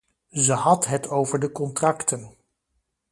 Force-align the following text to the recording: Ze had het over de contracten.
Ze 0.31 0.53
had 0.55 0.85
het 0.85 1.07
over 1.09 1.39
de 1.39 1.51
contracten. 1.51 2.35